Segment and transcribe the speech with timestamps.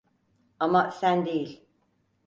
[0.59, 1.65] Ama sen değil.